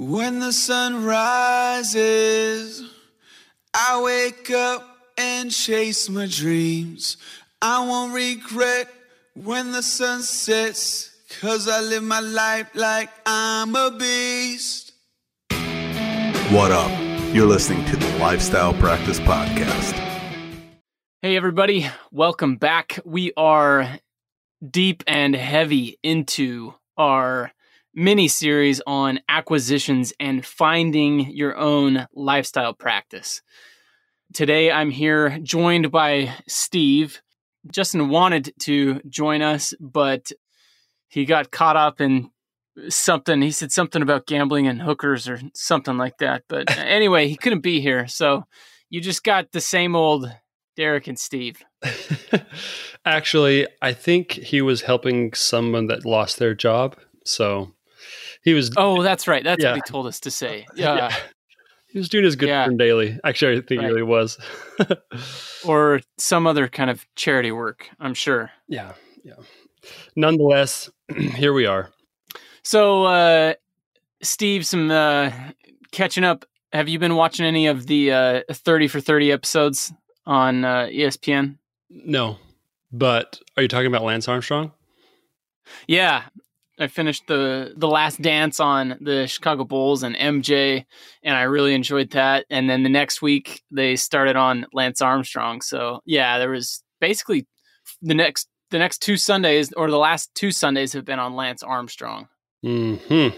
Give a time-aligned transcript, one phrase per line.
[0.00, 2.84] When the sun rises,
[3.74, 7.16] I wake up and chase my dreams.
[7.60, 8.86] I won't regret
[9.34, 14.92] when the sun sets, cause I live my life like I'm a beast.
[16.52, 16.92] What up?
[17.34, 19.94] You're listening to the Lifestyle Practice Podcast.
[21.22, 23.00] Hey, everybody, welcome back.
[23.04, 23.98] We are
[24.64, 27.50] deep and heavy into our
[27.98, 33.42] mini series on acquisitions and finding your own lifestyle practice.
[34.32, 37.20] Today, I'm here joined by Steve.
[37.72, 40.30] Justin wanted to join us, but
[41.08, 42.30] he got caught up in
[42.88, 43.42] something.
[43.42, 46.44] He said something about gambling and hookers or something like that.
[46.48, 48.06] But anyway, he couldn't be here.
[48.06, 48.44] So
[48.90, 50.30] you just got the same old
[50.76, 51.64] Derek and Steve.
[53.04, 56.96] Actually, I think he was helping someone that lost their job.
[57.24, 57.72] So
[58.44, 58.70] he was.
[58.76, 59.42] Oh, that's right.
[59.44, 59.70] That's Yeah.
[59.72, 60.66] what he told us to say.
[60.74, 61.14] Yeah.
[61.90, 62.66] He was doing his good Yeah.
[62.66, 63.18] turn daily.
[63.24, 63.86] Actually, I think Right.
[63.88, 64.38] he really was.
[65.64, 68.50] Or some other kind of charity work, I'm sure.
[68.68, 68.92] yeah,
[69.24, 69.34] yeah.
[70.14, 70.90] Nonetheless,
[71.34, 71.90] here we are.
[72.62, 73.54] So, uh,
[74.22, 75.30] Steve, some uh,
[75.90, 76.44] catching up.
[76.72, 79.92] Have you been watching any of the uh, 30 for 30 episodes
[80.26, 81.56] on uh, ESPN?
[81.88, 82.36] No,
[82.92, 84.72] but are you talking about Lance Armstrong?
[85.86, 86.24] Yeah,
[86.78, 90.84] I finished the the last dance on the Chicago Bulls and MJ,
[91.22, 92.46] and I really enjoyed that.
[92.50, 95.60] And then the next week they started on Lance Armstrong.
[95.60, 97.46] So yeah, there was basically
[98.02, 101.62] the next the next two Sundays or the last two Sundays have been on Lance
[101.62, 102.28] Armstrong.
[102.62, 103.28] Hmm.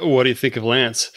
[0.00, 1.10] What do you think of Lance?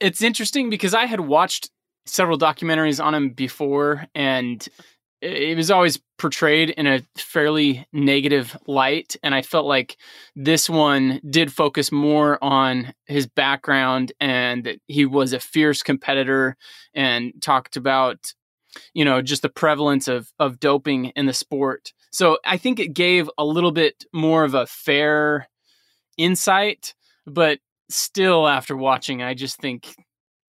[0.00, 1.70] It's interesting because I had watched
[2.04, 4.66] several documentaries on him before, and
[5.26, 9.16] it was always portrayed in a fairly negative light.
[9.22, 9.96] And I felt like
[10.34, 16.56] this one did focus more on his background and that he was a fierce competitor
[16.94, 18.34] and talked about,
[18.94, 21.92] you know, just the prevalence of, of doping in the sport.
[22.12, 25.48] So I think it gave a little bit more of a fair
[26.16, 26.94] insight,
[27.26, 27.58] but
[27.90, 29.94] still, after watching, I just think,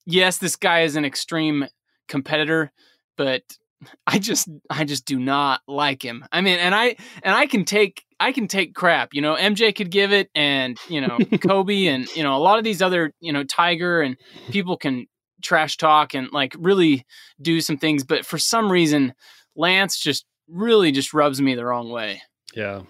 [0.06, 1.68] yes, this guy is an extreme
[2.08, 2.72] competitor,
[3.18, 3.44] but
[4.08, 6.26] I just I just do not like him.
[6.32, 9.14] I mean, and I and I can take I can take crap.
[9.14, 12.58] You know, MJ could give it, and you know Kobe, and you know a lot
[12.58, 14.18] of these other you know Tiger and
[14.50, 15.08] people can
[15.42, 17.06] trash talk and like really
[17.42, 19.14] do some things, but for some reason,
[19.56, 22.22] Lance just really just rubs me the wrong way.
[22.54, 22.84] Yeah,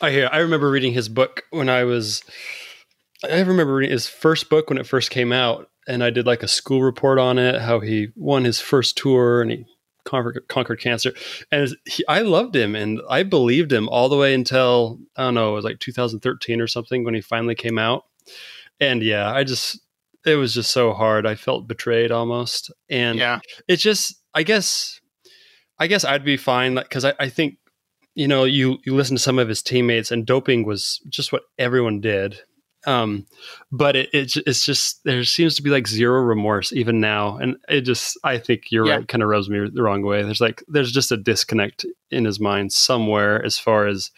[0.00, 0.28] I hear.
[0.30, 2.22] I remember reading his book when I was.
[3.24, 6.42] I remember reading his first book when it first came out, and I did like
[6.42, 7.62] a school report on it.
[7.62, 9.66] How he won his first tour and he
[10.06, 11.12] conquered, conquered cancer,
[11.52, 15.34] and he, I loved him and I believed him all the way until I don't
[15.34, 18.04] know, it was like 2013 or something when he finally came out.
[18.80, 19.78] And yeah, I just
[20.24, 21.26] it was just so hard.
[21.26, 25.00] I felt betrayed almost, and yeah, it's just i guess
[25.80, 27.56] i guess i'd be fine because I, I think
[28.14, 31.42] you know you you listen to some of his teammates and doping was just what
[31.58, 32.38] everyone did
[32.86, 33.26] um
[33.72, 37.56] but it, it it's just there seems to be like zero remorse even now and
[37.68, 38.96] it just i think you're Yeah.
[38.96, 42.24] right kind of rubs me the wrong way there's like there's just a disconnect in
[42.24, 44.10] his mind somewhere as far as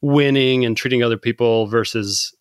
[0.00, 2.34] winning and treating other people versus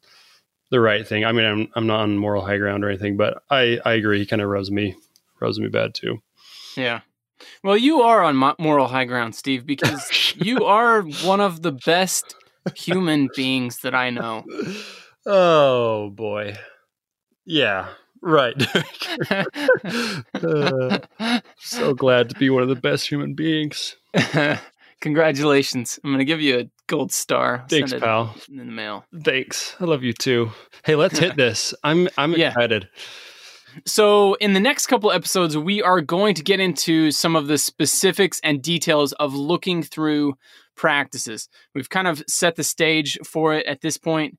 [0.70, 3.44] the right thing i mean i'm, I'm not on moral high ground or anything but
[3.50, 4.96] i i agree he kind of rubs me
[5.40, 6.22] rubs me bad too
[6.76, 7.02] yeah.
[7.64, 12.34] Well, you are on moral high ground, Steve, because you are one of the best
[12.76, 14.44] human beings that I know.
[15.26, 16.56] Oh boy.
[17.46, 17.90] Yeah,
[18.22, 18.56] right.
[20.44, 21.00] Uh,
[21.60, 23.96] so glad to be one of the best human beings.
[25.02, 26.00] Congratulations.
[26.04, 27.66] I'm going to give you a gold star.
[27.70, 28.36] Thanks, Send pal.
[28.50, 29.06] In the mail.
[29.24, 29.76] Thanks.
[29.80, 30.52] I love you too.
[30.84, 31.74] Hey, let's hit this.
[31.84, 32.50] I'm I'm Yeah.
[32.50, 32.90] excited.
[33.86, 37.58] So, in the next couple episodes, we are going to get into some of the
[37.58, 40.36] specifics and details of looking through
[40.76, 41.50] practices.
[41.74, 44.38] We've kind of set the stage for it at this point.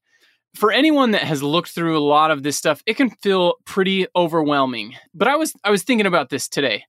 [0.54, 4.06] For anyone that has looked through a lot of this stuff, it can feel pretty
[4.14, 4.94] overwhelming.
[5.12, 6.84] But I was I was thinking about this today.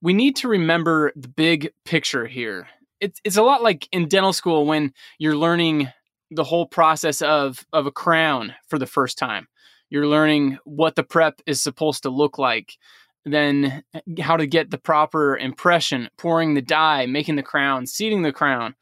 [0.00, 2.68] We need to remember the big picture here.
[3.00, 5.88] It's it's a lot like in dental school when you're learning
[6.30, 9.48] the whole process of of a crown for the first time
[9.90, 12.76] you're learning what the prep is supposed to look like
[13.24, 13.82] then
[14.20, 18.74] how to get the proper impression pouring the die making the crown seating the crown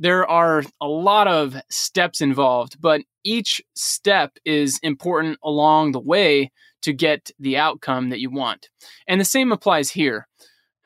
[0.00, 6.50] there are a lot of steps involved but each step is important along the way
[6.82, 8.68] to get the outcome that you want
[9.06, 10.26] and the same applies here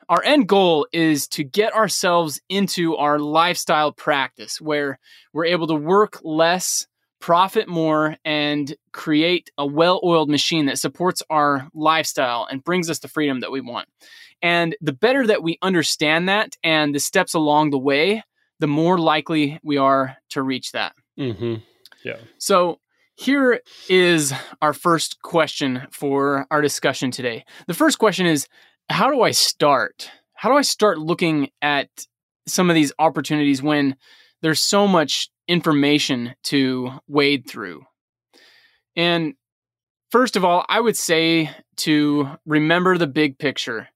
[0.07, 4.99] our end goal is to get ourselves into our lifestyle practice where
[5.33, 6.85] we're able to work less
[7.19, 12.99] profit more and create a well oiled machine that supports our lifestyle and brings us
[12.99, 13.87] the freedom that we want.
[14.43, 18.23] And the better that we understand that and the steps along the way,
[18.59, 20.93] the more likely we are to reach that.
[21.19, 21.55] Mm-hmm.
[22.03, 22.17] Yeah.
[22.37, 22.79] So
[23.15, 27.45] here is our first question for our discussion today.
[27.67, 28.47] The first question is
[28.89, 30.11] How do I start?
[30.33, 31.89] How do I start looking at
[32.47, 33.95] some of these opportunities when
[34.41, 37.85] there's so much information to wade through?
[38.95, 39.33] And
[40.11, 43.89] first of all, I would say to remember the big picture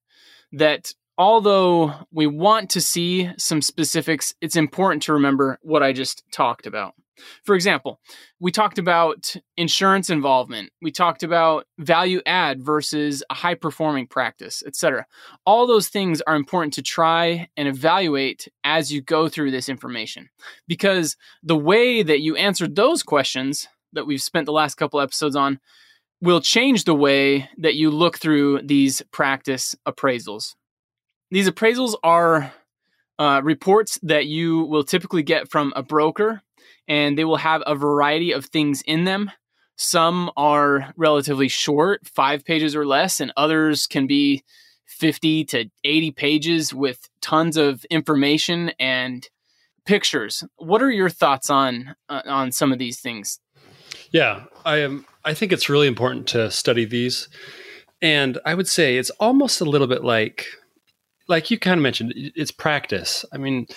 [0.54, 6.24] that although we want to see some specifics, it's important to remember what I just
[6.32, 6.96] talked about.
[7.44, 8.00] For example,
[8.40, 14.64] we talked about insurance involvement, we talked about value add versus a high performing practice,
[14.66, 15.06] etc.
[15.46, 20.30] All those things are important to try and evaluate as you go through this information
[20.66, 25.36] because the way that you answered those questions that we've spent the last couple episodes
[25.36, 25.60] on
[26.22, 30.56] will change the way that you look through these practice appraisals.
[31.32, 32.52] These appraisals are
[33.20, 36.42] uh, reports that you will typically get from a broker,
[36.88, 39.32] and they will have a variety of things in them.
[39.76, 44.44] Some are relatively short, five pages or less, and others can be
[44.86, 49.28] 50 to 80 pages with tons of information and
[49.86, 50.44] pictures.
[50.58, 53.40] What are your thoughts on uh, on some of these things?
[54.12, 55.06] Yeah, I am.
[55.24, 57.30] I think it's really important to study these,
[58.02, 60.48] and I would say it's almost a little bit like
[61.30, 63.24] like you kind of mentioned, it's practice.
[63.32, 63.68] I mean,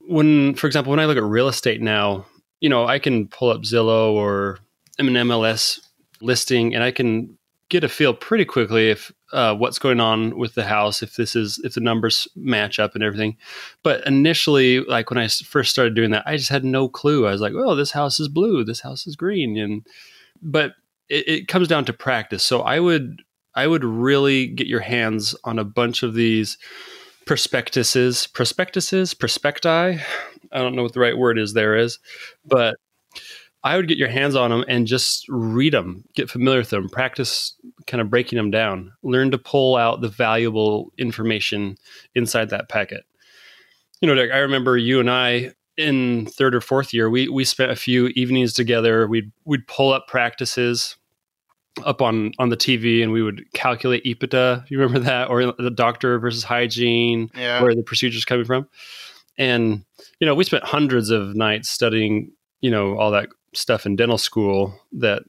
[0.00, 2.26] when, for example, when I look at real estate now,
[2.60, 4.58] you know, I can pull up Zillow or
[4.98, 5.78] an MLS
[6.20, 7.38] listing, and I can
[7.68, 11.36] get a feel pretty quickly if uh, what's going on with the house, if this
[11.36, 13.36] is if the numbers match up and everything.
[13.82, 17.26] But initially, like when I first started doing that, I just had no clue.
[17.26, 19.86] I was like, "Oh, this house is blue, this house is green," and
[20.42, 20.74] but
[21.08, 22.42] it, it comes down to practice.
[22.42, 23.22] So I would
[23.54, 26.58] I would really get your hands on a bunch of these
[27.26, 30.00] prospectuses, prospectuses, prospecti.
[30.52, 31.98] I don't know what the right word is there is,
[32.44, 32.76] but
[33.62, 36.88] I would get your hands on them and just read them, get familiar with them,
[36.88, 37.54] practice
[37.86, 41.76] kind of breaking them down, learn to pull out the valuable information
[42.14, 43.04] inside that packet.
[44.00, 47.44] You know, Derek, I remember you and I in third or fourth year, we we
[47.44, 49.06] spent a few evenings together.
[49.06, 50.96] We'd we'd pull up practices
[51.84, 54.70] up on on the TV and we would calculate EBITDA.
[54.70, 57.62] You remember that, or the doctor versus hygiene, Yeah.
[57.62, 58.68] where the procedure's coming from.
[59.38, 59.84] And
[60.20, 64.18] you know, we spent hundreds of nights studying, you know, all that stuff in dental
[64.18, 65.22] school that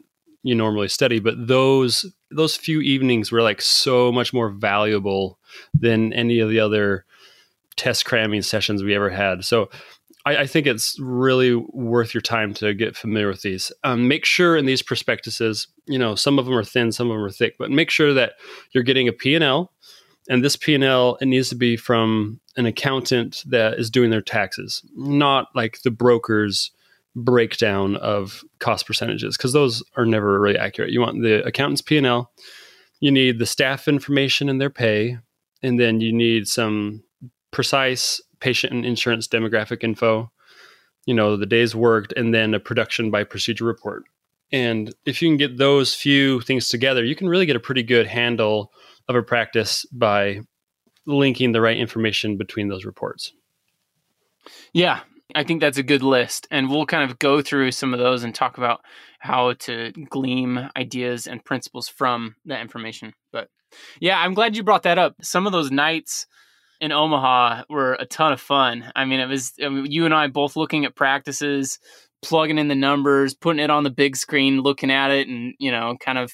[0.44, 5.38] you normally study, but those those few evenings were like so much more valuable
[5.74, 7.06] than any of the other
[7.76, 9.44] test cramming sessions we ever had.
[9.44, 9.70] So
[10.26, 13.72] I, I think it's really worth your time to get familiar with these.
[13.84, 17.16] Um, make sure in these prospectuses, you know, some of them are thin, some of
[17.16, 18.34] them are thick, but make sure that
[18.72, 19.72] you're getting a P&L
[20.30, 24.84] and this P&L it needs to be from an accountant that is doing their taxes,
[24.96, 26.72] not like the broker's
[27.16, 30.92] breakdown of cost percentages because those are never really accurate.
[30.92, 32.32] You want the accountant's P&L,
[33.00, 35.18] you need the staff information and their pay,
[35.62, 37.04] and then you need some
[37.52, 40.32] precise patient and insurance demographic info,
[41.06, 44.04] you know, the days worked, and then a production by procedure report.
[44.52, 47.84] And if you can get those few things together, you can really get a pretty
[47.84, 48.72] good handle
[49.08, 50.42] of a practice by
[51.06, 53.34] linking the right information between those reports.
[54.74, 55.00] Yeah,
[55.34, 56.48] I think that's a good list.
[56.52, 58.82] And we'll kind of go through some of those and talk about
[59.20, 63.14] how to glean ideas and principles from that information.
[63.32, 63.50] But
[64.00, 65.16] yeah, I'm glad you brought that up.
[65.22, 66.26] Some of those nights
[66.82, 68.92] in Omaha were a ton of fun.
[68.96, 71.80] I mean, it was I mean, you and I both looking at practices,
[72.22, 75.72] plugging in the numbers, putting it on the big screen, looking at it, and, you
[75.72, 76.34] know, kind of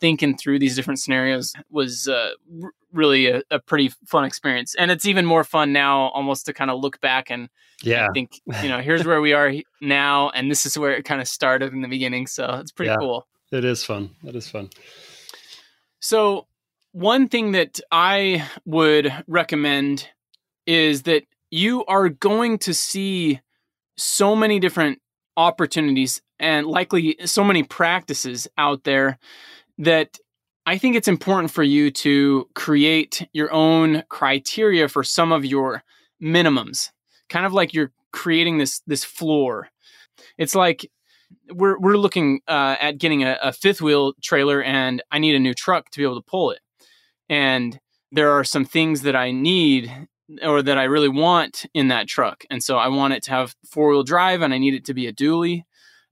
[0.00, 2.30] thinking through these different scenarios was uh,
[2.62, 4.74] r- really a, a pretty fun experience.
[4.74, 7.48] And it's even more fun now almost to kind of look back and
[7.82, 8.08] Yeah.
[8.08, 11.20] I think you know here's where we are now, and this is where it kind
[11.20, 12.26] of started in the beginning.
[12.26, 12.96] So it's pretty Yeah.
[12.98, 13.26] cool.
[13.52, 14.10] It is fun.
[14.24, 14.70] It is fun.
[16.00, 16.46] So
[16.94, 20.08] one thing that I would recommend
[20.64, 23.40] is that you are going to see
[23.96, 25.00] so many different
[25.36, 29.18] opportunities and likely so many practices out there
[29.78, 30.18] that
[30.66, 35.82] I think it's important for you to create your own criteria for some of your
[36.22, 36.90] minimums.
[37.28, 39.68] Kind of like you're creating this this floor.
[40.38, 40.88] It's like
[41.52, 45.40] we're we're looking uh, at getting a, a fifth wheel trailer, and I need a
[45.40, 46.60] new truck to be able to pull it.
[47.28, 47.78] And
[48.12, 49.90] there are some things that I need
[50.42, 53.54] or that I really want in that truck, and so I want it to have
[53.70, 55.64] four wheel drive, and I need it to be a dually.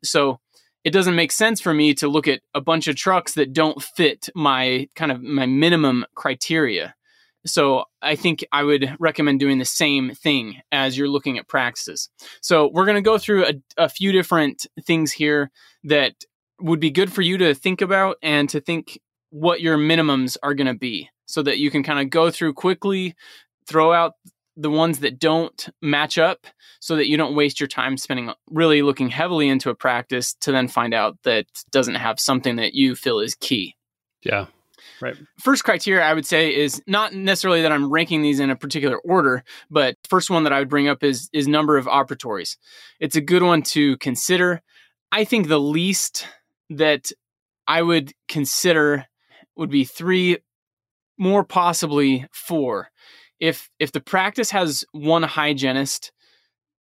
[0.05, 0.39] So
[0.85, 3.83] it doesn't make sense for me to look at a bunch of trucks that don't
[3.83, 6.95] fit my kind of my minimum criteria.
[7.45, 12.09] So I think I would recommend doing the same thing as you're looking at practices.
[12.41, 15.51] So we're going to go through a, a few different things here
[15.85, 16.15] that
[16.61, 19.01] would be good for you to think about and to think
[19.33, 22.53] what your minimums are going to be so that you can kind of go through
[22.53, 23.15] quickly,
[23.67, 24.13] throw out
[24.57, 26.47] the ones that don't match up
[26.81, 30.53] so that you don't waste your time spending really looking heavily into a practice to
[30.53, 33.75] then find out that doesn't have something that you feel is key.
[34.23, 34.47] Yeah.
[35.01, 35.17] Right.
[35.39, 38.99] First criteria I would say is not necessarily that I'm ranking these in a particular
[38.99, 42.59] order, but first one that I would bring up is is number of operatories.
[43.01, 44.61] It's a good one to consider.
[45.11, 46.27] I think the least
[46.69, 47.11] that
[47.67, 49.07] I would consider
[49.57, 50.39] would be 3
[51.19, 52.91] more possibly 4.
[53.39, 56.13] If if the practice has one hygienist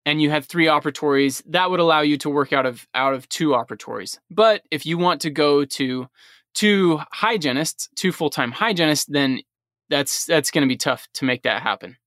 [0.06, 3.30] and you have three operatories, that would allow you to work out of out of
[3.30, 4.18] two operatories.
[4.32, 6.08] But if you want to go to
[6.56, 9.42] two hygienists, two full-time hygienists, then
[9.90, 11.98] that's that's going to be tough to make that happen.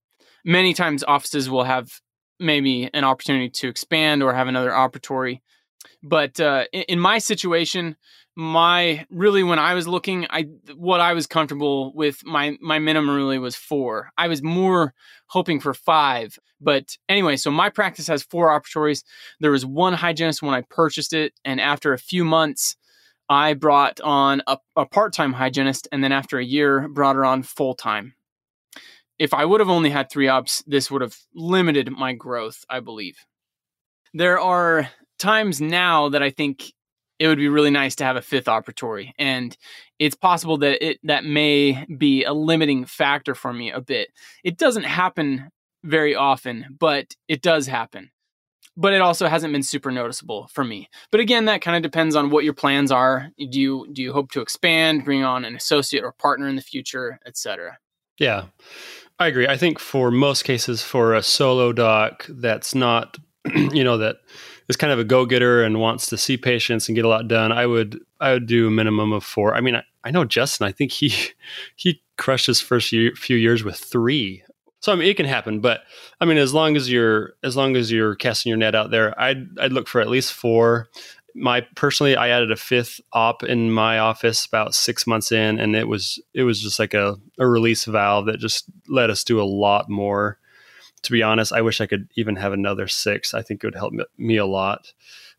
[0.44, 2.00] Many times offices will have
[2.40, 5.40] maybe an opportunity to expand or have another operatory.
[6.03, 7.97] But uh, in, in my situation,
[8.35, 13.15] my really when I was looking, I what I was comfortable with my my minimum
[13.15, 14.11] really was four.
[14.17, 14.95] I was more
[15.27, 19.05] hoping for five, but anyway, so my practice has four operatories.
[19.41, 22.77] There was one hygienist when I purchased it, and after a few months,
[23.29, 27.25] I brought on a, a part time hygienist, and then after a year, brought her
[27.25, 28.15] on full time.
[29.19, 32.81] If I would have only had three ops, this would have limited my growth, I
[32.81, 33.19] believe.
[34.15, 34.91] There are
[35.23, 36.73] times now that I think
[37.19, 39.57] it would be really nice to have a fifth operatory, and
[39.99, 44.09] it's possible that it that may be a limiting factor for me a bit.
[44.45, 45.50] It doesn't happen
[45.85, 48.11] very often, but it does happen
[48.76, 50.88] but it also hasn't been super noticeable for me.
[51.11, 53.29] But again, that kind of depends on what your plans are.
[53.38, 56.62] Do you do you hope to expand, bring on an associate or partner in the
[56.62, 57.79] future, etc.
[58.19, 58.47] Yeah.
[59.19, 59.47] I agree.
[59.47, 63.19] I think for most cases for a solo doc that's not
[63.55, 64.17] you know that
[64.69, 67.52] is kind of a go-getter and wants to see patients and get a lot done,
[67.52, 69.54] I would I would do a minimum of 4.
[69.54, 71.12] I mean, I, I know Justin, I think he
[71.76, 74.45] he crushed his first year, few years with 3
[74.83, 75.83] so I mean, it can happen, but
[76.21, 79.19] I mean, as long as you're as long as you're casting your net out there,
[79.19, 80.88] I'd I'd look for at least four.
[81.37, 85.76] My personally, I added a fifth op in my office about six months in, and
[85.76, 89.40] it was it was just like a, a release valve that just let us do
[89.40, 90.38] a lot more.
[91.02, 93.35] To be honest, I wish I could even have another six.
[93.35, 94.92] I think it would help me a lot.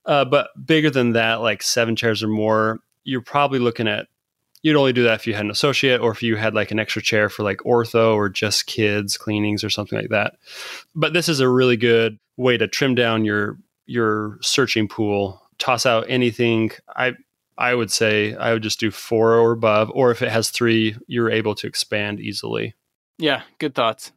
[0.05, 4.07] Uh, but bigger than that, like seven chairs or more, you're probably looking at
[4.63, 6.79] you'd only do that if you had an associate or if you had like an
[6.79, 10.37] extra chair for like ortho or just kids cleanings or something like that.
[10.95, 15.41] But this is a really good way to trim down your your searching pool.
[15.59, 16.71] Toss out anything.
[16.95, 17.13] I
[17.57, 20.95] I would say I would just do four or above, or if it has three,
[21.07, 22.73] you're able to expand easily.
[23.19, 24.11] Yeah, good thoughts.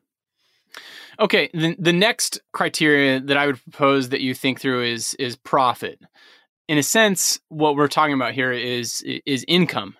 [1.18, 5.37] Okay, the, the next criteria that I would propose that you think through is is
[5.37, 6.00] profit.
[6.68, 9.96] In a sense, what we're talking about here is is income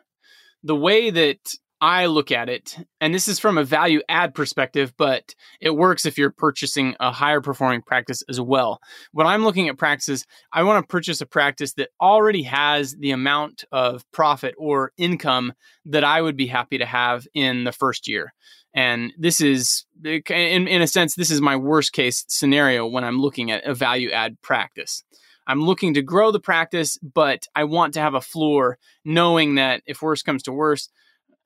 [0.63, 4.95] the way that I look at it, and this is from a value add perspective,
[4.97, 8.81] but it works if you're purchasing a higher performing practice as well.
[9.13, 13.11] When I'm looking at practices, I want to purchase a practice that already has the
[13.11, 15.53] amount of profit or income
[15.85, 18.33] that I would be happy to have in the first year.
[18.75, 23.21] And this is, in, in a sense, this is my worst case scenario when I'm
[23.21, 25.03] looking at a value add practice.
[25.47, 29.83] I'm looking to grow the practice, but I want to have a floor knowing that
[29.87, 30.89] if worse comes to worse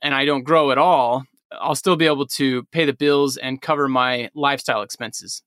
[0.00, 3.60] and I don't grow at all, I'll still be able to pay the bills and
[3.60, 5.42] cover my lifestyle expenses.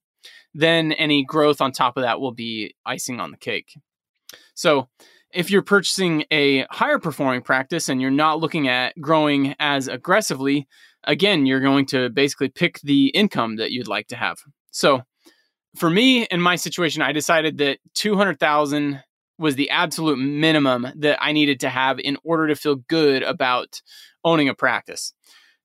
[0.52, 3.76] Then any growth on top of that will be icing on the cake.
[4.54, 4.88] So,
[5.32, 10.68] if you're purchasing a higher performing practice and you're not looking at growing as aggressively,
[11.06, 14.38] again, you're going to basically pick the income that you'd like to have.
[14.70, 15.02] So,
[15.76, 19.02] for me in my situation, I decided that 200,000
[19.38, 23.82] was the absolute minimum that I needed to have in order to feel good about
[24.24, 25.12] owning a practice.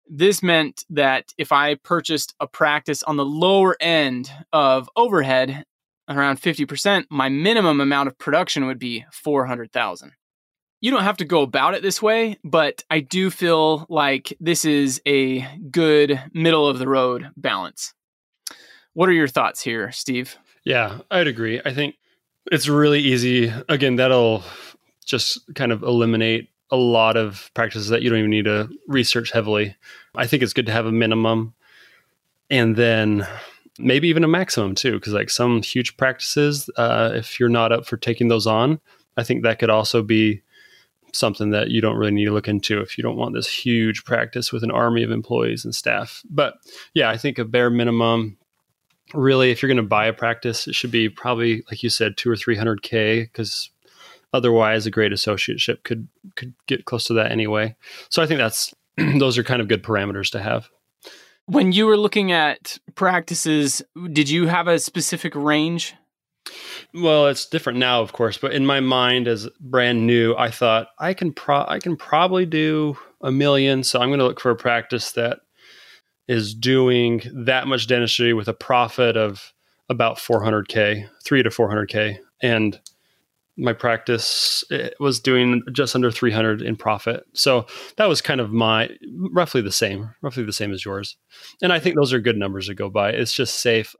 [0.07, 5.65] This meant that if I purchased a practice on the lower end of overhead,
[6.09, 10.13] around 50%, my minimum amount of production would be 400,000.
[10.81, 14.63] You don't have to go about it this way, but I do feel like this
[14.63, 17.93] is a good middle of the road balance.
[18.93, 20.37] What are your thoughts here, Steve?
[20.63, 21.61] Yeah, I'd agree.
[21.65, 21.95] I think
[22.51, 23.53] it's really easy.
[23.67, 24.43] Again, that'll
[25.05, 29.31] just kind of eliminate a lot of practices that you don't even need to research
[29.31, 29.75] heavily.
[30.15, 31.53] I think it's good to have a minimum.
[32.49, 33.27] And then
[33.77, 37.85] maybe even a maximum too, because like some huge practices, uh, if you're not up
[37.85, 38.79] for taking those on,
[39.17, 40.41] I think that could also be
[41.13, 44.03] something that you don't really need to look into if you don't want this huge
[44.03, 46.21] practice with an army of employees and staff.
[46.29, 46.55] But
[46.93, 48.37] yeah, I think a bare minimum.
[49.13, 52.15] Really, if you're going to buy a practice, it should be probably, like you said,
[52.15, 53.71] two or three hundred k, because
[54.33, 57.75] otherwise, a great associateship could could get close to that anyway.
[58.09, 58.73] So I think that's
[59.17, 60.69] those are kind of good parameters to have.
[61.45, 63.81] When you were looking at practices,
[64.13, 65.95] did you have a specific range?
[66.93, 70.87] Well, it's different now, of course, but in my mind, as brand new, I thought
[70.97, 73.83] I can pro- I can probably do a million.
[73.83, 75.39] So I'm going to look for a practice that
[76.27, 79.53] is doing that much dentistry with a profit of
[79.89, 82.79] about 400k, three to 400k, and
[83.57, 84.63] my practice
[84.99, 87.23] was doing just under 300 in profit.
[87.33, 87.65] So
[87.97, 88.89] that was kind of my
[89.33, 91.17] roughly the same, roughly the same as yours.
[91.61, 93.09] And I think those are good numbers to go by.
[93.11, 93.95] It's just safe.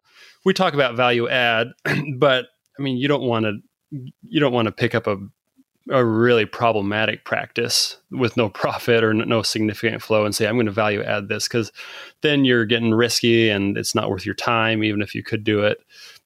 [0.45, 1.67] We talk about value add,
[2.17, 2.45] but
[2.79, 3.57] I mean, you don't want to
[4.27, 5.17] you don't want to pick up a
[5.91, 10.67] a really problematic practice with no profit or no significant flow and say i'm going
[10.67, 11.71] to value add this because
[12.21, 15.61] then you're getting risky and it's not worth your time even if you could do
[15.61, 15.79] it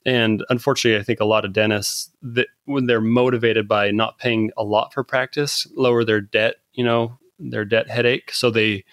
[0.05, 4.51] and unfortunately, I think a lot of dentists that when they're motivated by not paying
[4.57, 8.31] a lot for practice, lower their debt, you know, their debt headache.
[8.31, 8.83] So they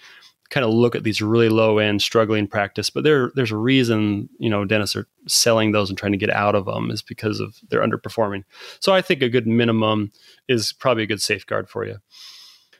[0.51, 4.29] kind of look at these really low end struggling practice, but there there's a reason,
[4.37, 7.39] you know, dentists are selling those and trying to get out of them is because
[7.39, 8.43] of they're underperforming.
[8.79, 10.11] So I think a good minimum
[10.47, 11.97] is probably a good safeguard for you.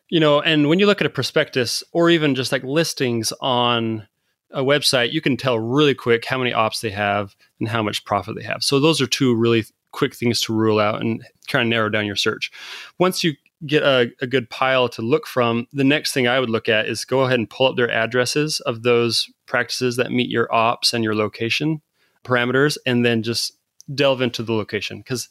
[0.09, 4.05] You know, and when you look at a prospectus or even just like listings on
[4.51, 8.03] a website, you can tell really quick how many ops they have and how much
[8.03, 8.61] profit they have.
[8.61, 9.63] So those are two really
[9.93, 12.51] quick things to rule out and kind of narrow down your search.
[12.99, 16.49] Once you get a, a, good pile to look from, the next thing I would
[16.49, 20.29] look at is go ahead and pull up their addresses of those practices that meet
[20.29, 21.81] your ops and your location
[22.23, 23.53] parameters, and then just
[23.93, 24.99] delve into the location.
[24.99, 25.29] Because,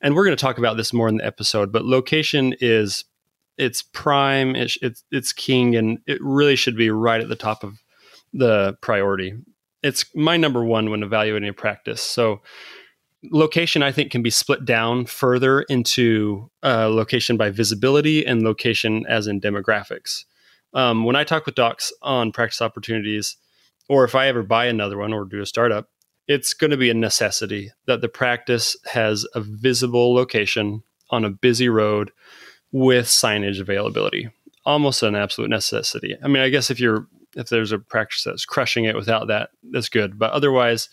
[0.00, 3.04] and we're going to talk about this more in the episode, but location is
[3.58, 7.64] it's prime, it's, it's, it's king, and it really should be right at the top
[7.64, 7.78] of
[8.32, 9.34] the priority.
[9.82, 12.02] It's my number one when evaluating a practice.
[12.02, 12.42] So,
[13.30, 19.04] location I think can be split down further into uh, location by visibility and location
[19.08, 20.24] as in demographics.
[20.74, 23.36] Um, when I talk with docs on practice opportunities,
[23.88, 25.88] or if I ever buy another one or do a startup,
[26.28, 31.30] it's going to be a necessity that the practice has a visible location on a
[31.30, 32.10] busy road
[32.72, 34.28] with signage availability.
[34.64, 36.16] Almost an absolute necessity.
[36.22, 39.50] I mean, I guess if you're if there's a practice that's crushing it without that,
[39.70, 40.18] that's good.
[40.18, 40.88] But otherwise,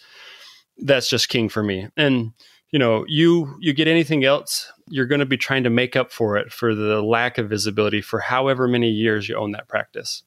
[0.78, 1.88] that's just king for me.
[1.98, 2.34] And
[2.72, 6.12] you know, you you get anything else, you're going to be trying to make up
[6.12, 10.24] for it for the lack of visibility for however many years you own that practice.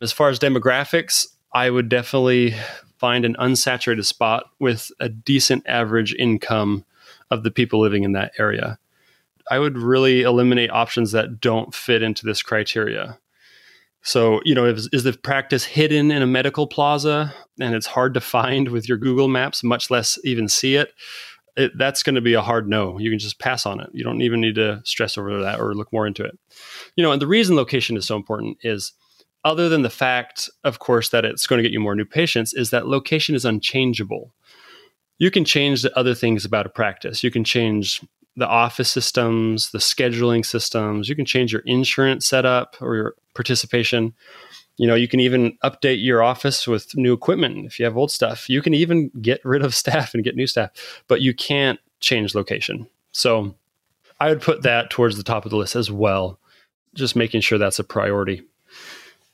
[0.00, 2.54] As far as demographics, I would definitely
[2.98, 6.84] find an unsaturated spot with a decent average income
[7.30, 8.78] of the people living in that area.
[9.50, 13.18] I would really eliminate options that don't fit into this criteria.
[14.02, 18.14] So, you know, is, is the practice hidden in a medical plaza and it's hard
[18.14, 20.92] to find with your Google Maps, much less even see it?
[21.56, 22.98] it that's going to be a hard no.
[22.98, 23.90] You can just pass on it.
[23.92, 26.38] You don't even need to stress over that or look more into it.
[26.96, 28.92] You know, and the reason location is so important is
[29.44, 32.54] other than the fact, of course, that it's going to get you more new patients,
[32.54, 34.32] is that location is unchangeable.
[35.18, 37.24] You can change the other things about a practice.
[37.24, 38.00] You can change
[38.38, 41.08] the office systems, the scheduling systems.
[41.08, 44.14] You can change your insurance setup or your participation.
[44.76, 48.12] You know, you can even update your office with new equipment if you have old
[48.12, 48.48] stuff.
[48.48, 50.70] You can even get rid of staff and get new staff,
[51.08, 52.86] but you can't change location.
[53.10, 53.56] So
[54.20, 56.38] I would put that towards the top of the list as well,
[56.94, 58.44] just making sure that's a priority.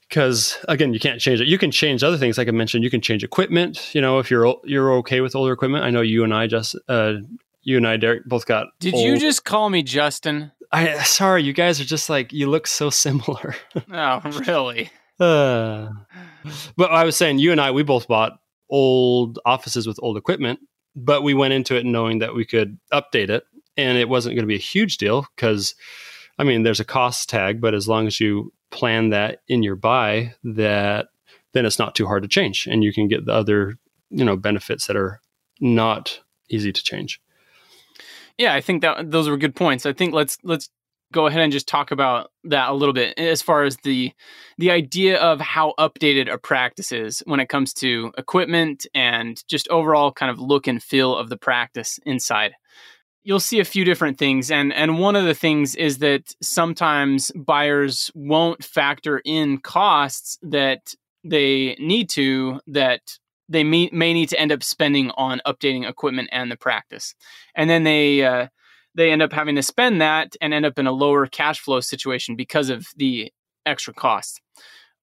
[0.08, 1.48] Because again, you can't change it.
[1.48, 2.84] You can change other things, like I mentioned.
[2.84, 3.94] You can change equipment.
[3.94, 5.84] You know, if you're you're okay with older equipment.
[5.84, 7.14] I know you and I just uh,
[7.64, 8.68] you and I, Derek, both got.
[8.78, 9.04] Did old.
[9.04, 10.52] you just call me Justin?
[10.70, 13.54] I sorry, you guys are just like you look so similar.
[13.92, 14.90] oh, really?
[15.18, 15.88] Uh,
[16.76, 18.38] but I was saying, you and I, we both bought
[18.70, 20.60] old offices with old equipment,
[20.96, 23.44] but we went into it knowing that we could update it,
[23.76, 25.74] and it wasn't going to be a huge deal because,
[26.38, 29.76] I mean, there's a cost tag, but as long as you plan that in your
[29.76, 31.08] buy, that
[31.52, 33.78] then it's not too hard to change, and you can get the other,
[34.10, 35.20] you know, benefits that are
[35.60, 37.20] not easy to change.
[38.38, 39.86] Yeah, I think that those were good points.
[39.86, 40.68] I think let's let's
[41.12, 44.12] go ahead and just talk about that a little bit as far as the
[44.58, 49.68] the idea of how updated a practice is when it comes to equipment and just
[49.68, 52.54] overall kind of look and feel of the practice inside.
[53.24, 57.30] You'll see a few different things and and one of the things is that sometimes
[57.36, 64.40] buyers won't factor in costs that they need to that they may, may need to
[64.40, 67.14] end up spending on updating equipment and the practice.
[67.54, 68.48] And then they uh,
[68.94, 71.80] they end up having to spend that and end up in a lower cash flow
[71.80, 73.32] situation because of the
[73.66, 74.40] extra costs.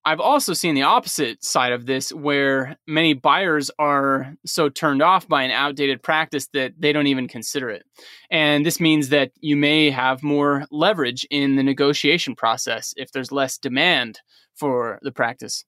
[0.03, 5.27] I've also seen the opposite side of this where many buyers are so turned off
[5.27, 7.83] by an outdated practice that they don't even consider it.
[8.31, 13.31] And this means that you may have more leverage in the negotiation process if there's
[13.31, 14.21] less demand
[14.55, 15.65] for the practice.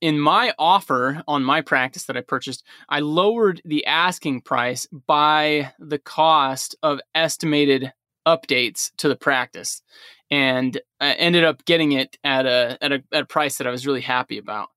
[0.00, 5.72] In my offer on my practice that I purchased, I lowered the asking price by
[5.78, 7.92] the cost of estimated
[8.26, 9.82] updates to the practice
[10.30, 13.70] and I ended up getting it at a, at a at a price that I
[13.70, 14.68] was really happy about.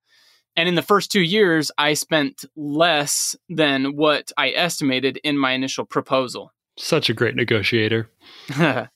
[0.56, 5.54] And in the first two years, I spent less than what I estimated in my
[5.54, 6.52] initial proposal.
[6.78, 8.10] Such a great negotiator.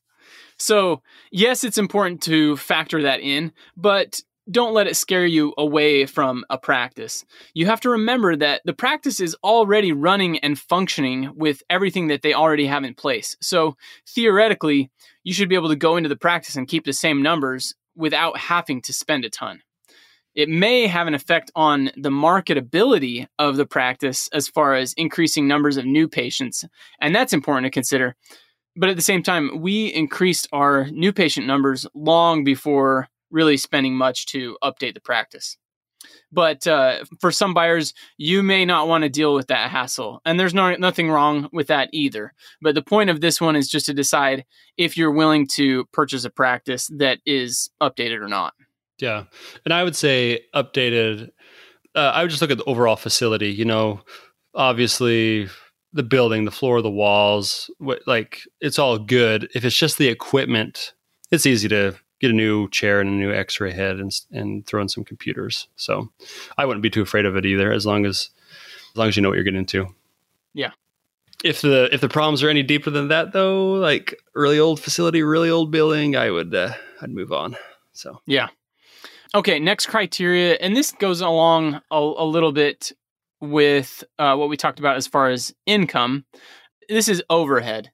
[0.57, 6.05] so, yes, it's important to factor that in, but don't let it scare you away
[6.05, 7.23] from a practice.
[7.53, 12.21] You have to remember that the practice is already running and functioning with everything that
[12.21, 13.37] they already have in place.
[13.41, 13.77] So,
[14.07, 14.91] theoretically,
[15.23, 18.37] you should be able to go into the practice and keep the same numbers without
[18.37, 19.61] having to spend a ton.
[20.35, 25.47] It may have an effect on the marketability of the practice as far as increasing
[25.47, 26.65] numbers of new patients,
[26.99, 28.15] and that's important to consider.
[28.75, 33.95] But at the same time, we increased our new patient numbers long before really spending
[33.95, 35.57] much to update the practice.
[36.31, 40.21] But uh, for some buyers, you may not want to deal with that hassle.
[40.25, 42.33] And there's no, nothing wrong with that either.
[42.61, 44.45] But the point of this one is just to decide
[44.77, 48.53] if you're willing to purchase a practice that is updated or not.
[48.99, 49.25] Yeah.
[49.65, 51.29] And I would say updated,
[51.95, 53.49] uh, I would just look at the overall facility.
[53.49, 54.01] You know,
[54.53, 55.47] obviously,
[55.93, 59.49] the building, the floor, the walls, what, like it's all good.
[59.53, 60.93] If it's just the equipment,
[61.31, 64.81] it's easy to get a new chair and a new X-ray head and and throw
[64.81, 65.67] in some computers.
[65.75, 66.09] So
[66.57, 68.29] I wouldn't be too afraid of it either, as long as
[68.91, 69.87] as long as you know what you're getting into.
[70.53, 70.71] Yeah.
[71.43, 75.21] If the if the problems are any deeper than that, though, like really old facility,
[75.21, 77.57] really old building, I would uh, I'd move on.
[77.91, 78.47] So yeah.
[79.35, 82.91] Okay, next criteria, and this goes along a, a little bit
[83.41, 86.23] with uh, what we talked about as far as income.
[86.87, 87.91] This is overhead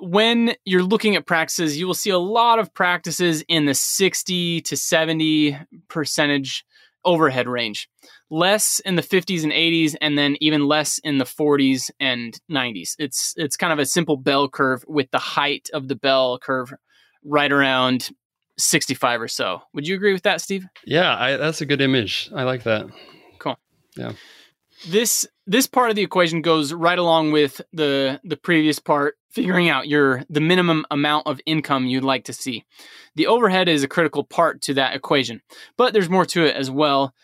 [0.00, 4.60] when you're looking at practices, you will see a lot of practices in the 60
[4.62, 5.58] to 70
[5.88, 6.64] percentage
[7.04, 7.88] overhead range,
[8.30, 12.94] less in the 50s and 80s, and then even less in the 40s and 90s.
[12.98, 16.72] It's it's kind of a simple bell curve with the height of the bell curve
[17.24, 18.10] right around
[18.58, 19.62] 65 or so.
[19.74, 20.66] Would you agree with that, Steve?
[20.84, 22.30] Yeah, I, that's a good image.
[22.34, 22.86] I like that.
[23.38, 23.58] Cool.
[23.96, 24.12] Yeah.
[24.88, 29.68] This this part of the equation goes right along with the the previous part figuring
[29.68, 32.64] out your the minimum amount of income you'd like to see.
[33.14, 35.40] The overhead is a critical part to that equation,
[35.76, 37.14] but there's more to it as well.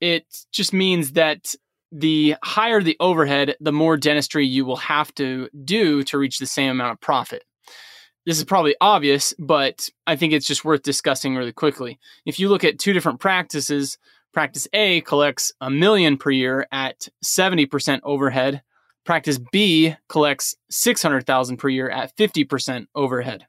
[0.00, 1.54] It just means that
[1.90, 6.46] the higher the overhead, the more dentistry you will have to do to reach the
[6.46, 7.44] same amount of profit.
[8.26, 11.98] This is probably obvious, but I think it's just worth discussing really quickly.
[12.24, 13.98] If you look at two different practices,
[14.32, 18.62] practice A collects a million per year at 70% overhead,
[19.04, 23.46] Practice B collects 600,000 per year at 50% overhead.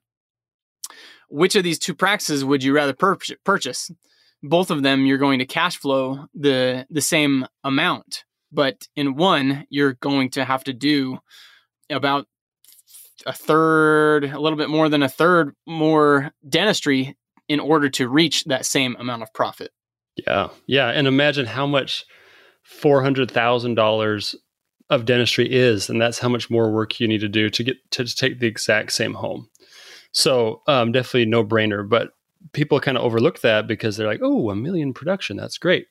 [1.30, 3.90] Which of these two practices would you rather pur- purchase?
[4.44, 9.66] Both of them you're going to cash flow the the same amount, but in one
[9.70, 11.18] you're going to have to do
[11.90, 12.28] about
[13.26, 18.44] a third, a little bit more than a third more dentistry in order to reach
[18.46, 19.72] that same amount of profit.
[20.28, 20.50] Yeah.
[20.68, 22.06] Yeah, and imagine how much
[22.82, 24.36] $400,000
[24.90, 27.78] of dentistry is, and that's how much more work you need to do to get
[27.92, 29.50] to take the exact same home.
[30.12, 32.12] So um, definitely no brainer, but
[32.54, 35.88] people kind of overlook that because they're like, oh, a million production, that's great.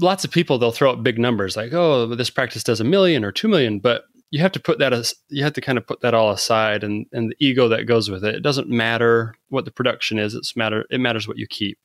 [0.00, 3.24] Lots of people they'll throw out big numbers like, oh, this practice does a million
[3.24, 5.86] or two million, but you have to put that as you have to kind of
[5.86, 8.34] put that all aside and and the ego that goes with it.
[8.34, 11.78] It doesn't matter what the production is; it's matter it matters what you keep.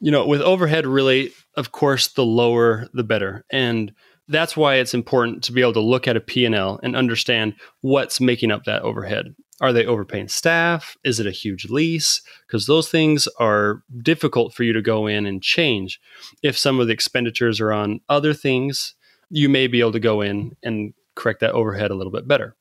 [0.00, 3.92] You know, with overhead, really, of course, the lower the better, and
[4.28, 8.20] that's why it's important to be able to look at a P&L and understand what's
[8.20, 9.34] making up that overhead.
[9.60, 10.96] Are they overpaying staff?
[11.04, 12.22] Is it a huge lease?
[12.46, 16.00] Because those things are difficult for you to go in and change.
[16.42, 18.94] If some of the expenditures are on other things,
[19.30, 22.56] you may be able to go in and correct that overhead a little bit better.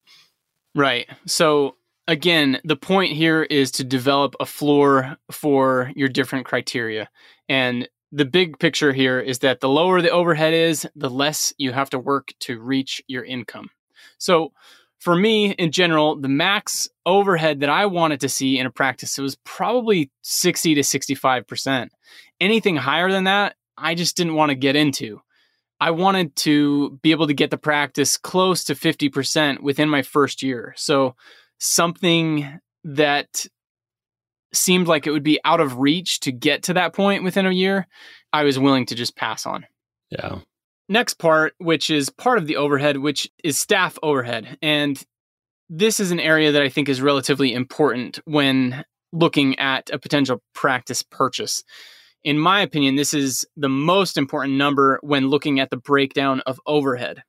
[0.75, 1.07] Right.
[1.25, 7.09] So again, the point here is to develop a floor for your different criteria.
[7.49, 11.71] And the big picture here is that the lower the overhead is, the less you
[11.71, 13.69] have to work to reach your income.
[14.19, 14.53] So,
[14.99, 19.17] for me, in general, the max overhead that I wanted to see in a practice
[19.17, 21.89] was probably 60 to 65%.
[22.39, 25.19] Anything higher than that, I just didn't want to get into.
[25.81, 30.41] I wanted to be able to get the practice close to 50% within my first
[30.41, 30.73] year.
[30.77, 31.15] So
[31.57, 33.45] something that
[34.53, 37.51] seemed like it would be out of reach to get to that point within a
[37.51, 37.87] year,
[38.31, 39.65] I was willing to just pass on.
[40.09, 40.39] Yeah.
[40.89, 44.57] Next part, which is part of the overhead, which is staff overhead.
[44.61, 45.01] And
[45.69, 50.41] this is an area that I think is relatively important when looking at a potential
[50.53, 51.63] practice purchase.
[52.23, 56.59] In my opinion, this is the most important number when looking at the breakdown of
[56.65, 57.23] overhead.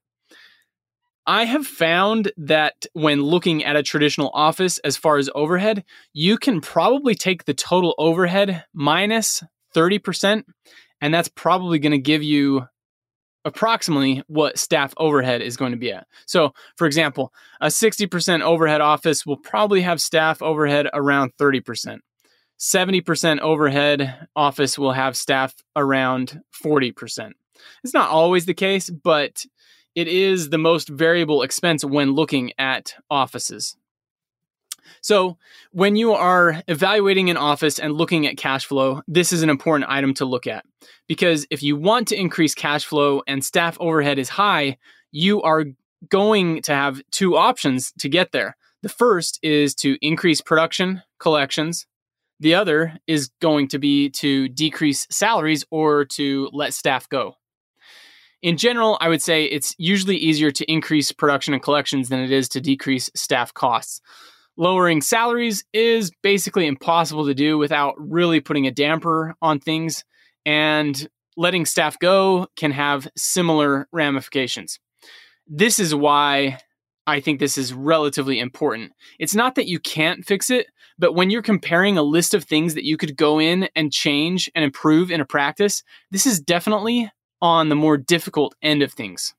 [1.26, 6.36] I have found that when looking at a traditional office as far as overhead, you
[6.36, 9.42] can probably take the total overhead minus
[9.74, 10.44] 30%,
[11.00, 12.66] and that's probably going to give you
[13.44, 16.06] approximately what staff overhead is going to be at.
[16.26, 21.98] So, for example, a 60% overhead office will probably have staff overhead around 30%.
[22.58, 27.32] 70% overhead office will have staff around 40%.
[27.82, 29.44] It's not always the case, but
[29.94, 33.76] it is the most variable expense when looking at offices.
[35.00, 35.38] So,
[35.70, 39.90] when you are evaluating an office and looking at cash flow, this is an important
[39.90, 40.64] item to look at.
[41.06, 44.78] Because if you want to increase cash flow and staff overhead is high,
[45.10, 45.64] you are
[46.08, 48.56] going to have two options to get there.
[48.82, 51.86] The first is to increase production collections.
[52.40, 57.36] The other is going to be to decrease salaries or to let staff go
[58.44, 62.30] in general, I would say it's usually easier to increase production and collections than it
[62.30, 64.02] is to decrease staff costs.
[64.58, 70.04] Lowering salaries is basically impossible to do without really putting a damper on things,
[70.44, 74.78] and letting staff go can have similar ramifications.
[75.46, 76.58] This is why
[77.06, 78.92] I think this is relatively important.
[79.18, 80.66] It's not that you can't fix it,
[80.98, 84.50] but when you're comparing a list of things that you could go in and change
[84.54, 87.10] and improve in a practice, this is definitely
[87.44, 89.34] on the more difficult end of things.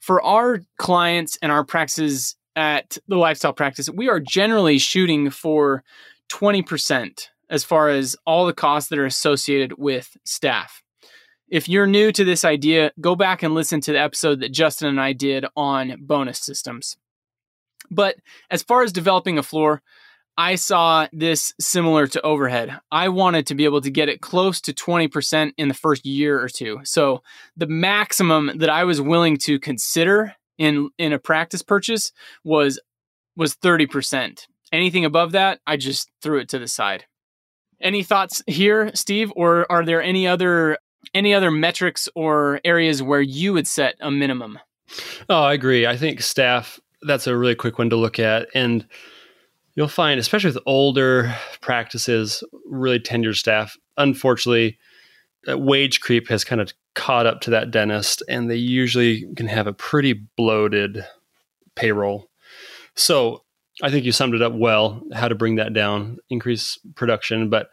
[0.00, 5.84] For our clients and our practices at the lifestyle practice, we are generally shooting for
[6.30, 10.82] 20% as far as all the costs that are associated with staff.
[11.48, 14.88] If you're new to this idea, go back and listen to the episode that Justin
[14.88, 16.96] and I did on bonus systems.
[17.88, 18.16] But
[18.50, 19.80] as far as developing a floor,
[20.38, 22.78] I saw this similar to overhead.
[22.92, 26.40] I wanted to be able to get it close to 20% in the first year
[26.40, 26.80] or two.
[26.84, 27.22] So
[27.56, 32.12] the maximum that I was willing to consider in in a practice purchase
[32.44, 32.78] was
[33.36, 34.46] was 30%.
[34.72, 37.04] Anything above that, I just threw it to the side.
[37.80, 40.78] Any thoughts here, Steve, or are there any other
[41.14, 44.58] any other metrics or areas where you would set a minimum?
[45.28, 45.86] Oh, I agree.
[45.86, 48.86] I think staff that's a really quick one to look at and
[49.76, 54.78] you'll find, especially with older practices, really tenured staff, unfortunately,
[55.48, 59.46] uh, wage creep has kind of caught up to that dentist, and they usually can
[59.46, 61.04] have a pretty bloated
[61.76, 62.28] payroll.
[62.96, 63.44] So
[63.82, 67.50] I think you summed it up well, how to bring that down, increase production.
[67.50, 67.68] But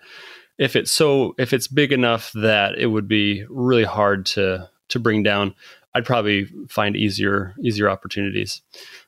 [0.60, 5.00] if it's so, if it's big enough that it would be really hard to to
[5.00, 5.56] bring down,
[5.96, 8.62] I'd probably find easier easier opportunities.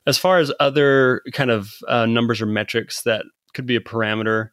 [0.06, 4.50] As far as other kind of uh, numbers or metrics that could be a parameter,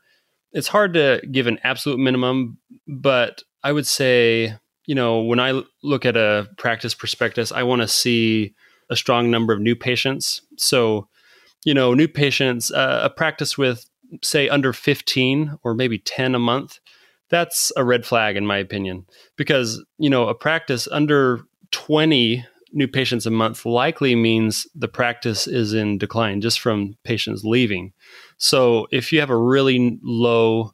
[0.51, 5.61] it's hard to give an absolute minimum, but I would say, you know, when I
[5.81, 8.53] look at a practice prospectus, I want to see
[8.89, 10.41] a strong number of new patients.
[10.57, 11.07] So,
[11.65, 13.89] you know, new patients, uh, a practice with
[14.21, 16.79] say under 15 or maybe 10 a month,
[17.29, 19.05] that's a red flag in my opinion
[19.37, 21.41] because, you know, a practice under
[21.73, 27.43] 20 new patients a month likely means the practice is in decline just from patients
[27.43, 27.93] leaving.
[28.37, 30.71] So if you have a really low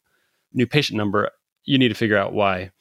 [0.54, 1.32] new patient number,
[1.66, 2.72] you need to figure out why.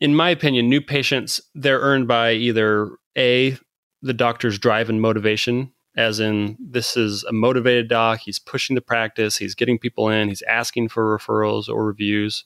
[0.00, 3.56] In my opinion, new patients they're earned by either a
[4.02, 8.80] the doctor's drive and motivation as in this is a motivated doc, he's pushing the
[8.80, 12.44] practice, he's getting people in, he's asking for referrals or reviews,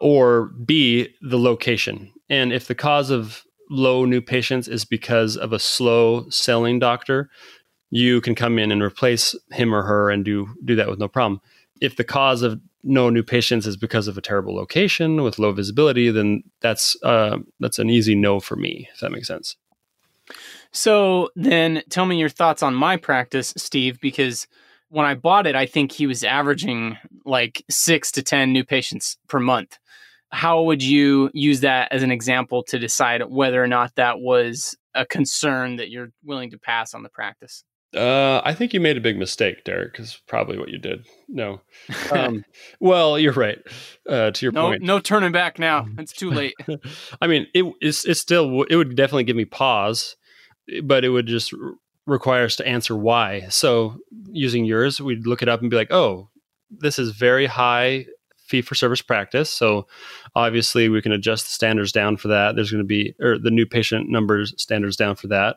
[0.00, 2.12] or B, the location.
[2.28, 7.30] And if the cause of low new patients is because of a slow selling doctor,
[7.90, 11.08] you can come in and replace him or her and do do that with no
[11.08, 11.40] problem.
[11.80, 15.52] If the cause of no new patients is because of a terrible location with low
[15.52, 18.88] visibility, then that's uh, that's an easy no for me.
[18.92, 19.56] If that makes sense.
[20.72, 24.46] So then, tell me your thoughts on my practice, Steve, because
[24.88, 29.16] when I bought it, I think he was averaging like six to ten new patients
[29.28, 29.78] per month
[30.36, 34.76] how would you use that as an example to decide whether or not that was
[34.94, 37.64] a concern that you're willing to pass on the practice?
[37.96, 39.98] Uh, I think you made a big mistake, Derek.
[39.98, 41.06] Is probably what you did.
[41.26, 41.62] No.
[42.12, 42.44] Um,
[42.80, 43.58] well, you're right.
[44.08, 45.86] Uh, to your no, point, no turning back now.
[45.98, 46.54] It's too late.
[47.20, 50.16] I mean, it, it's it's still it would definitely give me pause,
[50.84, 51.54] but it would just
[52.06, 53.46] require us to answer why.
[53.48, 53.96] So
[54.26, 56.28] using yours, we'd look it up and be like, oh,
[56.70, 58.06] this is very high
[58.46, 59.50] fee for service practice.
[59.50, 59.86] So
[60.34, 62.54] obviously we can adjust the standards down for that.
[62.54, 65.56] There's going to be or the new patient numbers standards down for that.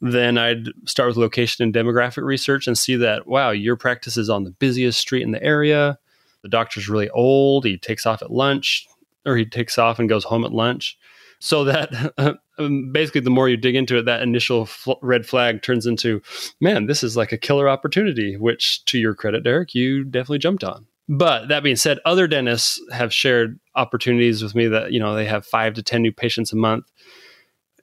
[0.00, 4.30] Then I'd start with location and demographic research and see that wow, your practice is
[4.30, 5.98] on the busiest street in the area.
[6.42, 7.64] The doctor's really old.
[7.64, 8.86] He takes off at lunch
[9.26, 10.98] or he takes off and goes home at lunch.
[11.40, 12.12] So that
[12.58, 16.20] um, basically, the more you dig into it, that initial fl- red flag turns into,
[16.60, 20.64] man, this is like a killer opportunity, which to your credit, Derek, you definitely jumped
[20.64, 20.86] on.
[21.08, 25.24] But that being said, other dentists have shared opportunities with me that, you know, they
[25.24, 26.84] have five to 10 new patients a month.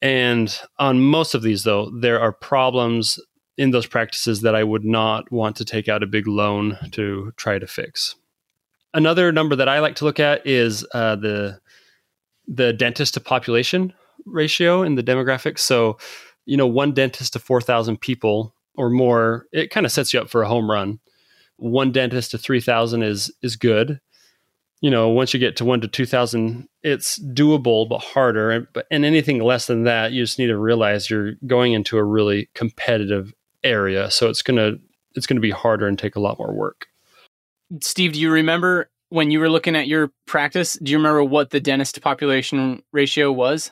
[0.01, 3.19] And on most of these, though, there are problems
[3.57, 7.33] in those practices that I would not want to take out a big loan to
[7.37, 8.15] try to fix.
[8.93, 11.59] Another number that I like to look at is uh, the
[12.47, 13.91] the dentist to population
[14.25, 15.59] ratio in the demographics.
[15.59, 15.97] So,
[16.45, 20.29] you know, one dentist to 4,000 people or more, it kind of sets you up
[20.29, 20.99] for a home run.
[21.57, 23.99] One dentist to 3,000 is is good.
[24.81, 28.51] You know, once you get to 1 to 2,000, it's doable but harder.
[28.51, 31.97] And, but, and anything less than that, you just need to realize you're going into
[31.97, 34.11] a really competitive area.
[34.11, 34.79] So it's going to
[35.15, 36.87] it's going to be harder and take a lot more work.
[37.81, 40.77] Steve, do you remember when you were looking at your practice?
[40.81, 43.71] Do you remember what the dentist to population ratio was?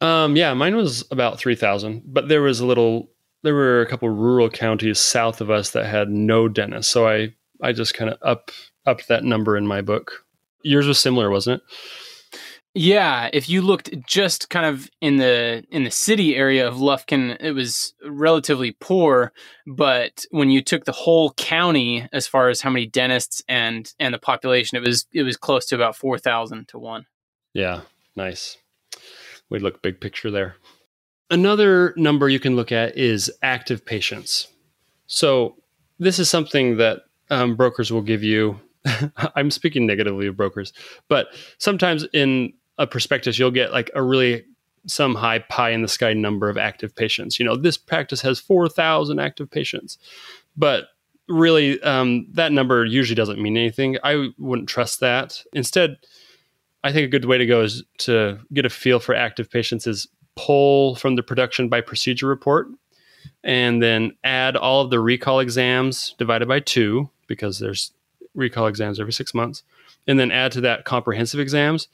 [0.00, 3.08] Um, yeah, mine was about 3,000, but there was a little,
[3.44, 6.90] there were a couple rural counties south of us that had no dentists.
[6.90, 8.50] So I, I just kind of up,
[8.86, 10.24] upped that number in my book.
[10.62, 12.38] Yours was similar, wasn't it?
[12.76, 17.36] Yeah, if you looked just kind of in the in the city area of Lufkin,
[17.38, 19.32] it was relatively poor.
[19.64, 24.12] But when you took the whole county, as far as how many dentists and and
[24.12, 27.06] the population, it was it was close to about four thousand to one.
[27.52, 27.82] Yeah,
[28.16, 28.56] nice.
[29.50, 30.56] We look big picture there.
[31.30, 34.48] Another number you can look at is active patients.
[35.06, 35.56] So
[35.98, 38.60] this is something that um, brokers will give you.
[39.34, 40.72] I'm speaking negatively of brokers,
[41.08, 44.44] but sometimes in a prospectus, you'll get like a really
[44.86, 47.38] some high pie in the sky number of active patients.
[47.38, 49.98] You know, this practice has 4,000 active patients,
[50.56, 50.88] but
[51.28, 53.96] really um, that number usually doesn't mean anything.
[54.04, 55.42] I wouldn't trust that.
[55.54, 55.96] Instead,
[56.82, 59.86] I think a good way to go is to get a feel for active patients
[59.86, 60.06] is
[60.36, 62.68] pull from the production by procedure report
[63.42, 67.92] and then add all of the recall exams divided by two because there's
[68.34, 69.62] recall exams every six months
[70.06, 71.88] and then add to that comprehensive exams.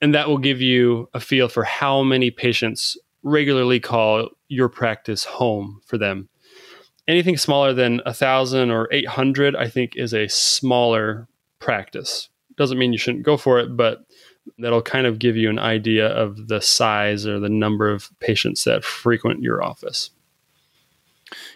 [0.00, 5.24] And that will give you a feel for how many patients regularly call your practice
[5.24, 6.28] home for them.
[7.08, 11.26] Anything smaller than a thousand or 800 i think is a smaller
[11.58, 12.28] practice.
[12.56, 14.04] Doesn't mean you shouldn't go for it but
[14.58, 18.64] that'll kind of give you an idea of the size or the number of patients
[18.64, 20.10] that frequent your office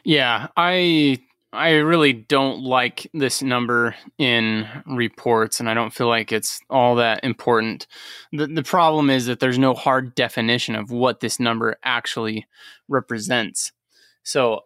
[0.04, 1.18] yeah i
[1.52, 6.96] I really don't like this number in reports, and I don't feel like it's all
[6.96, 7.86] that important.
[8.32, 12.46] The, the problem is that there's no hard definition of what this number actually
[12.88, 13.72] represents.
[14.22, 14.62] So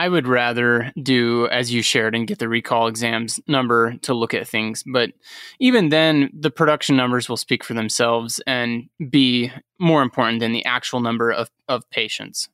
[0.00, 4.32] I would rather do as you shared and get the recall exams number to look
[4.32, 4.82] at things.
[4.82, 5.10] But
[5.58, 10.64] even then, the production numbers will speak for themselves and be more important than the
[10.64, 12.48] actual number of, of patients.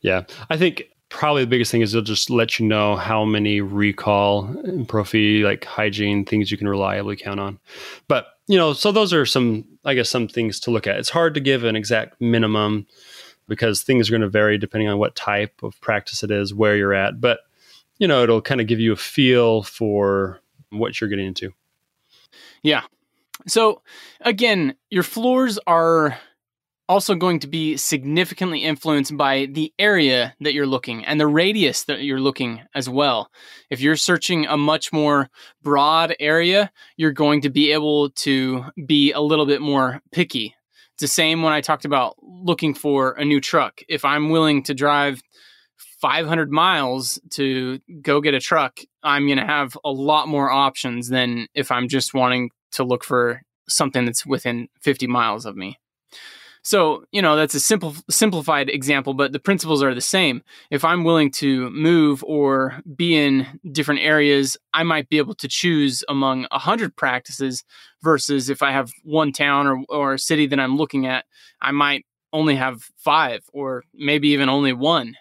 [0.00, 0.24] Yeah.
[0.50, 4.46] I think probably the biggest thing is they'll just let you know how many recall
[4.64, 7.56] and prophy like hygiene things you can reliably count on
[8.08, 11.10] but you know so those are some i guess some things to look at it's
[11.10, 12.84] hard to give an exact minimum
[13.48, 16.76] because things are going to vary depending on what type of practice it is where
[16.76, 17.40] you're at but
[17.98, 21.52] you know it'll kind of give you a feel for what you're getting into
[22.62, 22.82] yeah
[23.46, 23.82] so
[24.20, 26.18] again your floors are
[26.88, 31.84] also going to be significantly influenced by the area that you're looking and the radius
[31.84, 33.30] that you're looking as well.
[33.70, 35.30] If you're searching a much more
[35.62, 40.54] broad area, you're going to be able to be a little bit more picky.
[40.94, 43.80] It's the same when I talked about looking for a new truck.
[43.88, 45.22] If I'm willing to drive
[46.00, 51.08] 500 miles to go get a truck, I'm going to have a lot more options
[51.08, 55.78] than if I'm just wanting to look for something that's within 50 miles of me.
[56.64, 60.42] So, you know, that's a simple simplified example, but the principles are the same.
[60.70, 65.46] If I'm willing to move or be in different areas, I might be able to
[65.46, 67.64] choose among a 100 practices
[68.02, 71.26] versus if I have one town or, or city that I'm looking at,
[71.60, 75.16] I might only have five or maybe even only one.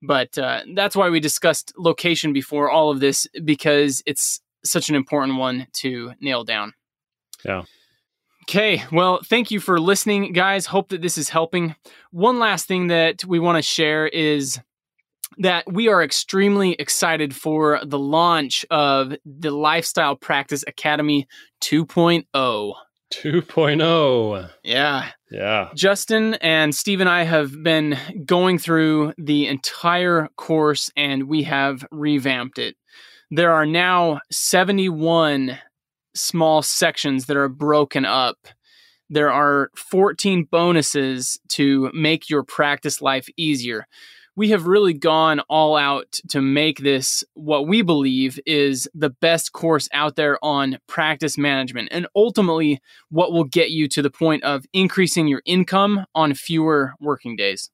[0.00, 4.94] But uh, that's why we discussed location before all of this because it's such an
[4.94, 6.74] important one to nail down.
[7.44, 7.62] Yeah.
[8.48, 10.66] Okay, well, thank you for listening, guys.
[10.66, 11.76] Hope that this is helping.
[12.10, 14.60] One last thing that we want to share is
[15.38, 21.26] that we are extremely excited for the launch of the Lifestyle Practice Academy
[21.62, 22.24] 2.0.
[23.12, 24.50] 2.0.
[24.62, 25.10] Yeah.
[25.30, 25.68] Yeah.
[25.74, 31.84] Justin and Steve and I have been going through the entire course and we have
[31.90, 32.76] revamped it.
[33.30, 35.58] There are now 71
[36.14, 38.48] small sections that are broken up.
[39.10, 43.86] There are 14 bonuses to make your practice life easier.
[44.34, 49.52] We have really gone all out to make this what we believe is the best
[49.52, 54.42] course out there on practice management and ultimately what will get you to the point
[54.42, 57.70] of increasing your income on fewer working days.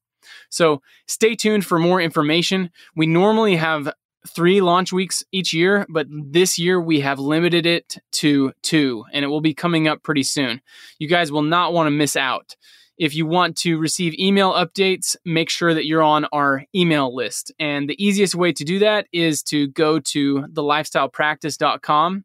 [0.51, 2.71] So stay tuned for more information.
[2.97, 3.93] We normally have
[4.27, 9.25] three launch weeks each year, but this year we have limited it to two, and
[9.25, 10.61] it will be coming up pretty soon.
[10.99, 12.57] You guys will not want to miss out.
[12.99, 17.53] If you want to receive email updates, make sure that you're on our email list.
[17.61, 22.25] And the easiest way to do that is to go to thelifestylepractice.com,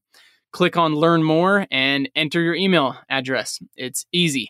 [0.51, 3.59] click on learn more, and enter your email address.
[3.75, 4.49] It's easy.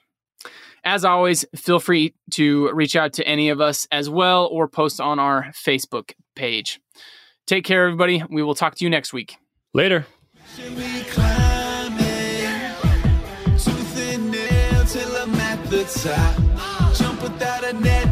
[0.86, 5.00] As always, feel free to reach out to any of us as well or post
[5.00, 6.80] on our Facebook page.
[7.46, 8.24] Take care, everybody.
[8.30, 9.38] We will talk to you next week.
[9.74, 10.06] Later.
[10.56, 12.80] Should we climb it?
[13.60, 16.96] Tooth and nail till I'm at the top.
[16.96, 18.08] Jump without a net,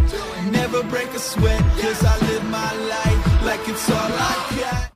[0.52, 1.62] never break a sweat.
[1.80, 4.92] Cause I live my life like it's all I got.